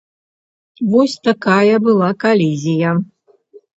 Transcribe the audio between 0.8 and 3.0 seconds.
Вось такая была калізія.